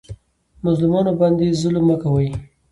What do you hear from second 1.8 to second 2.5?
مه کوئ